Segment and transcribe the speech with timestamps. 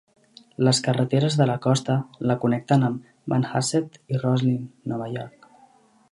[0.67, 1.97] Les carreteres de la costa
[2.31, 5.47] la connecten amb Manhasset i Roslyn, Nova York.